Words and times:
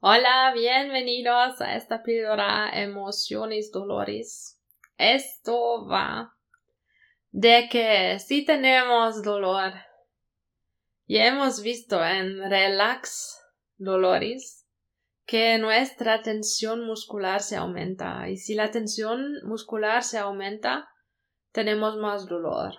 Hola, 0.00 0.52
bienvenidos 0.54 1.60
a 1.60 1.74
esta 1.74 2.04
píldora 2.04 2.70
Emociones 2.72 3.72
Dolores. 3.72 4.62
Esto 4.96 5.88
va 5.88 6.36
de 7.32 7.68
que 7.68 8.20
si 8.20 8.44
tenemos 8.44 9.24
dolor, 9.24 9.72
y 11.04 11.18
hemos 11.18 11.62
visto 11.62 12.00
en 12.04 12.48
Relax 12.48 13.40
Dolores 13.76 14.68
que 15.26 15.58
nuestra 15.58 16.22
tensión 16.22 16.86
muscular 16.86 17.42
se 17.42 17.56
aumenta 17.56 18.28
y 18.28 18.36
si 18.36 18.54
la 18.54 18.70
tensión 18.70 19.32
muscular 19.42 20.04
se 20.04 20.18
aumenta, 20.18 20.88
tenemos 21.50 21.96
más 21.96 22.28
dolor. 22.28 22.72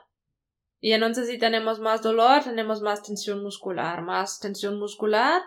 Y 0.79 0.93
entonces 0.93 1.27
si 1.27 1.37
tenemos 1.37 1.81
más 1.81 2.01
dolor, 2.01 2.45
tenemos 2.45 2.81
más 2.81 3.03
tensión 3.03 3.43
muscular, 3.43 4.03
más 4.03 4.39
tensión 4.39 4.79
muscular, 4.79 5.41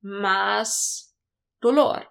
más 0.00 1.07
dolor. 1.60 2.10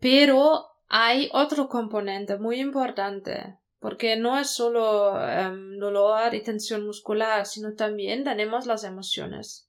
Pero 0.00 0.66
hay 0.88 1.30
otro 1.32 1.68
componente 1.68 2.38
muy 2.38 2.60
importante, 2.60 3.58
porque 3.78 4.16
no 4.16 4.38
es 4.38 4.50
solo 4.50 5.20
em, 5.28 5.78
dolor 5.78 6.34
y 6.34 6.42
tensión 6.42 6.86
muscular, 6.86 7.46
sino 7.46 7.74
también 7.74 8.24
tenemos 8.24 8.66
las 8.66 8.84
emociones. 8.84 9.68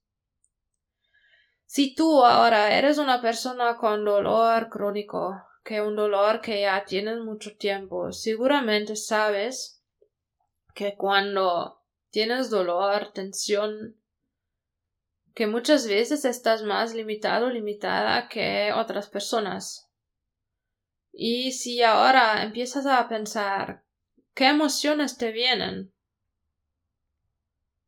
Si 1.65 1.95
tú 1.95 2.23
ahora 2.23 2.77
eres 2.77 2.97
una 2.97 3.21
persona 3.21 3.75
con 3.75 4.05
dolor 4.05 4.69
crónico, 4.69 5.35
que 5.63 5.81
un 5.81 5.95
dolor 5.95 6.41
que 6.41 6.61
ya 6.61 6.85
tienes 6.85 7.17
mucho 7.19 7.57
tiempo, 7.57 8.11
seguramente 8.11 8.95
sabes 8.95 9.83
que 10.75 10.95
cuando 10.95 11.81
tienes 12.11 12.51
dolor, 12.51 13.11
tensión, 13.13 13.97
que 15.35 15.47
muchas 15.47 15.85
veces 15.85 16.23
estás 16.23 16.63
más 16.63 16.95
limitado, 16.95 17.49
limitada 17.49 18.29
que 18.29 18.71
otras 18.73 19.09
personas. 19.09 19.91
Y 21.11 21.51
si 21.51 21.83
ahora 21.83 22.41
empiezas 22.41 22.85
a 22.85 23.07
pensar 23.09 23.83
qué 24.33 24.47
emociones 24.47 25.17
te 25.17 25.33
vienen, 25.33 25.93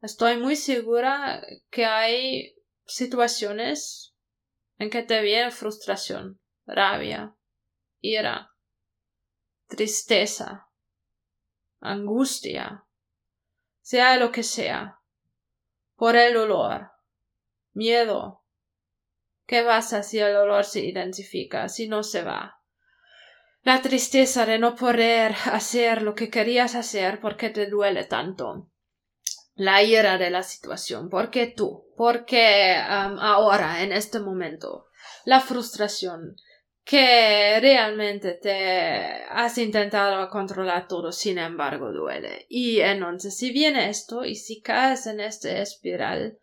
estoy 0.01 0.37
muy 0.37 0.57
segura 0.57 1.41
que 1.69 1.85
hay 1.85 2.53
situaciones 2.85 4.13
en 4.77 4.89
que 4.89 5.03
te 5.03 5.21
viene 5.21 5.49
frustración, 5.49 6.41
rabia, 6.65 7.33
ira, 8.01 8.51
tristeza, 9.67 10.67
angustia, 11.79 12.83
sea 13.79 14.17
lo 14.17 14.33
que 14.33 14.43
sea, 14.43 14.99
por 15.95 16.17
el 16.17 16.33
dolor, 16.33 16.91
miedo. 17.77 18.43
¿Qué 19.45 19.63
pasa 19.63 20.03
si 20.03 20.19
el 20.19 20.33
dolor 20.33 20.65
se 20.65 20.81
identifica, 20.81 21.69
si 21.69 21.87
no 21.87 22.03
se 22.03 22.23
va? 22.23 22.61
La 23.63 23.81
tristeza 23.81 24.45
de 24.45 24.59
no 24.59 24.75
poder 24.75 25.35
hacer 25.51 26.01
lo 26.01 26.15
que 26.15 26.29
querías 26.29 26.75
hacer 26.75 27.21
porque 27.21 27.49
te 27.49 27.67
duele 27.67 28.03
tanto. 28.03 28.69
La 29.55 29.81
ira 29.81 30.17
de 30.17 30.29
la 30.29 30.43
situación, 30.43 31.09
porque 31.09 31.47
tú, 31.47 31.85
porque 31.95 32.75
um, 32.77 33.19
ahora, 33.19 33.81
en 33.81 33.91
este 33.91 34.19
momento. 34.19 34.87
La 35.25 35.39
frustración, 35.39 36.35
que 36.83 37.59
realmente 37.59 38.33
te 38.33 39.23
has 39.29 39.57
intentado 39.57 40.29
controlar 40.29 40.87
todo, 40.87 41.11
sin 41.11 41.37
embargo 41.37 41.91
duele. 41.91 42.45
Y 42.49 42.79
entonces, 42.79 43.35
si 43.35 43.51
viene 43.51 43.89
esto 43.89 44.23
y 44.23 44.35
si 44.35 44.61
caes 44.61 45.07
en 45.07 45.19
este 45.19 45.61
espiral 45.61 46.39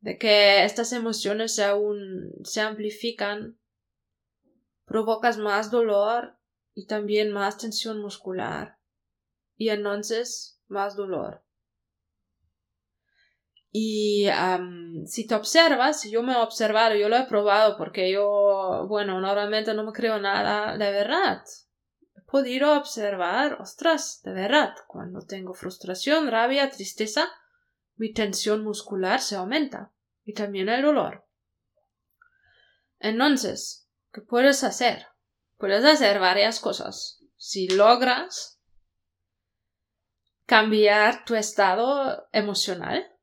de 0.00 0.18
que 0.18 0.64
estas 0.64 0.92
emociones 0.92 1.58
aún 1.58 2.32
se 2.44 2.60
amplifican, 2.60 3.58
provocas 4.84 5.38
más 5.38 5.70
dolor 5.70 6.38
y 6.74 6.86
también 6.86 7.32
más 7.32 7.56
tensión 7.56 8.00
muscular. 8.00 8.78
Y 9.56 9.68
entonces 9.70 10.60
más 10.66 10.96
dolor. 10.96 11.42
Y 13.70 14.28
si 15.06 15.26
te 15.26 15.34
observas, 15.34 16.04
yo 16.04 16.22
me 16.22 16.34
he 16.34 16.36
observado, 16.36 16.94
yo 16.94 17.08
lo 17.08 17.16
he 17.16 17.26
probado 17.26 17.76
porque 17.76 18.12
yo, 18.12 18.86
bueno, 18.88 19.20
normalmente 19.20 19.74
no 19.74 19.84
me 19.84 19.92
creo 19.92 20.20
nada 20.20 20.76
de 20.76 20.92
verdad. 20.92 21.42
He 22.16 22.20
podido 22.30 22.76
observar, 22.76 23.60
ostras, 23.60 24.20
de 24.22 24.32
verdad, 24.32 24.74
cuando 24.86 25.22
tengo 25.26 25.54
frustración, 25.54 26.30
rabia, 26.30 26.70
tristeza, 26.70 27.28
mi 27.96 28.12
tensión 28.12 28.64
muscular 28.64 29.20
se 29.20 29.36
aumenta 29.36 29.92
y 30.24 30.32
también 30.34 30.68
el 30.68 30.82
dolor. 30.82 31.26
Entonces, 32.98 33.88
¿qué 34.12 34.20
puedes 34.20 34.64
hacer? 34.64 35.06
Puedes 35.56 35.84
hacer 35.84 36.18
varias 36.18 36.60
cosas. 36.60 37.22
Si 37.36 37.68
logras 37.68 38.60
cambiar 40.46 41.24
tu 41.24 41.34
estado 41.34 42.28
emocional, 42.32 43.14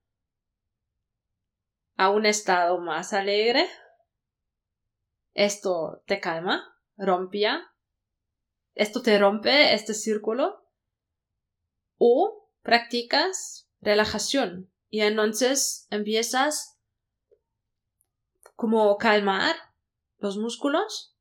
a 2.01 2.09
un 2.09 2.25
estado 2.25 2.79
más 2.79 3.13
alegre. 3.13 3.69
Esto 5.35 6.01
te 6.07 6.19
calma, 6.19 6.75
rompía. 6.97 7.71
Esto 8.73 9.03
te 9.03 9.19
rompe 9.19 9.75
este 9.75 9.93
círculo. 9.93 10.67
O 11.97 12.49
practicas 12.63 13.69
relajación 13.81 14.71
y 14.89 15.01
entonces 15.01 15.87
empiezas 15.89 16.77
como 18.55 18.97
calmar 18.97 19.55
los 20.19 20.37
músculos 20.37 21.15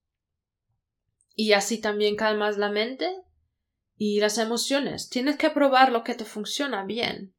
y 1.34 1.52
así 1.52 1.80
también 1.80 2.16
calmas 2.16 2.58
la 2.58 2.70
mente 2.70 3.14
y 3.96 4.20
las 4.20 4.38
emociones. 4.38 5.08
Tienes 5.08 5.36
que 5.36 5.50
probar 5.50 5.92
lo 5.92 6.04
que 6.04 6.14
te 6.14 6.24
funciona 6.24 6.84
bien 6.84 7.34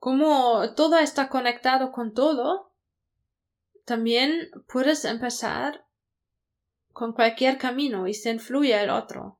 como 0.00 0.72
todo 0.74 0.96
está 0.98 1.28
conectado 1.28 1.92
con 1.92 2.14
todo, 2.14 2.72
también 3.84 4.50
puedes 4.66 5.04
empezar 5.04 5.86
con 6.92 7.12
cualquier 7.12 7.58
camino 7.58 8.08
y 8.08 8.14
se 8.14 8.30
influye 8.30 8.82
el 8.82 8.88
otro. 8.88 9.39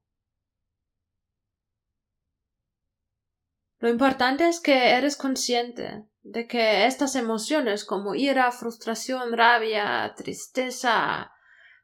Lo 3.81 3.89
importante 3.89 4.47
es 4.47 4.61
que 4.61 4.91
eres 4.91 5.17
consciente 5.17 6.07
de 6.23 6.47
que 6.47 6.87
estas 6.87 7.17
emociones 7.17 7.85
como 7.87 8.15
ira, 8.15 8.53
frustración, 8.53 9.33
rabia, 9.33 10.15
tristeza, 10.17 11.33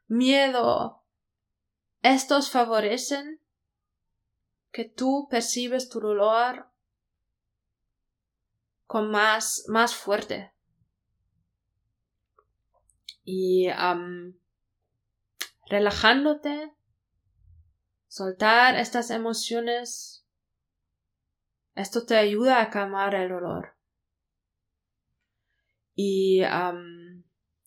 miedo, 0.07 1.03
estos 2.03 2.51
favorecen 2.51 3.41
que 4.71 4.85
tú 4.85 5.27
percibes 5.29 5.89
tu 5.89 5.99
dolor 5.99 6.71
con 8.85 9.09
más, 9.09 9.65
más 9.67 9.95
fuerte. 9.95 10.53
Y 13.23 13.69
relajándote, 15.65 16.75
soltar 18.07 18.75
estas 18.75 19.09
emociones, 19.09 20.26
esto 21.77 22.05
te 22.05 22.17
ayuda 22.17 22.61
a 22.61 22.69
calmar 22.69 23.15
el 23.15 23.29
dolor. 23.29 23.75
Y 25.95 26.41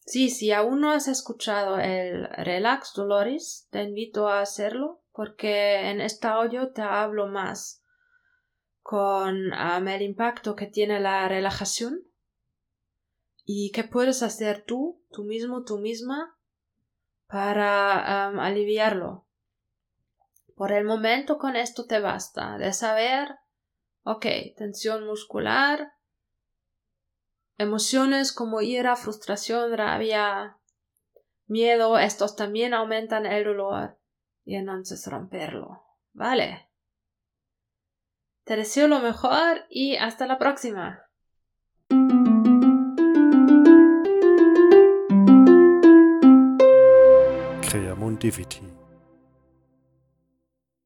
sí, 0.06 0.30
si 0.30 0.52
aún 0.52 0.80
no 0.80 0.92
has 0.92 1.08
escuchado 1.08 1.78
el 1.78 2.28
Relax 2.28 2.92
Dolores, 2.94 3.68
te 3.70 3.82
invito 3.82 4.28
a 4.28 4.40
hacerlo 4.40 5.02
porque 5.12 5.90
en 5.90 6.00
este 6.00 6.28
audio 6.28 6.72
te 6.72 6.82
hablo 6.82 7.26
más 7.26 7.84
con 8.82 9.52
el 9.52 10.02
impacto 10.02 10.56
que 10.56 10.66
tiene 10.66 11.00
la 11.00 11.28
relajación 11.28 12.02
y 13.44 13.72
qué 13.72 13.84
puedes 13.84 14.22
hacer 14.22 14.64
tú, 14.64 15.02
tú 15.10 15.24
mismo, 15.24 15.64
tú 15.64 15.78
misma, 15.78 16.36
para 17.26 18.26
aliviarlo. 18.26 19.26
Por 20.56 20.72
el 20.72 20.84
momento 20.84 21.38
con 21.38 21.56
esto 21.56 21.86
te 21.86 22.00
basta 22.00 22.58
de 22.58 22.72
saber, 22.72 23.36
ok, 24.04 24.26
tensión 24.56 25.06
muscular, 25.06 25.92
emociones 27.58 28.32
como 28.32 28.62
ira, 28.62 28.96
frustración, 28.96 29.76
rabia, 29.76 30.58
miedo, 31.46 31.98
estos 31.98 32.36
también 32.36 32.74
aumentan 32.74 33.26
el 33.26 33.44
dolor 33.44 33.98
y 34.44 34.56
entonces 34.56 35.06
romperlo. 35.06 35.82
Vale. 36.12 36.68
Te 38.44 38.56
deseo 38.56 38.88
lo 38.88 39.00
mejor 39.00 39.66
y 39.68 39.96
hasta 39.96 40.26
la 40.26 40.38
próxima. 40.38 41.06